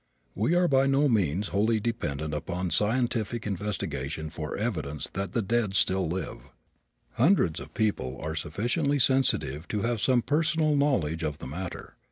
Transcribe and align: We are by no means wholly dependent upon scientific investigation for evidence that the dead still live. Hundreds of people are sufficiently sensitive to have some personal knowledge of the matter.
We 0.33 0.55
are 0.55 0.67
by 0.67 0.87
no 0.87 1.07
means 1.07 1.49
wholly 1.49 1.79
dependent 1.79 2.33
upon 2.33 2.71
scientific 2.71 3.45
investigation 3.45 4.31
for 4.31 4.57
evidence 4.57 5.07
that 5.13 5.33
the 5.33 5.43
dead 5.43 5.75
still 5.75 6.09
live. 6.09 6.39
Hundreds 7.17 7.59
of 7.59 7.75
people 7.75 8.19
are 8.19 8.33
sufficiently 8.33 8.97
sensitive 8.97 9.67
to 9.67 9.83
have 9.83 10.01
some 10.01 10.23
personal 10.23 10.75
knowledge 10.75 11.21
of 11.21 11.37
the 11.37 11.45
matter. 11.45 11.93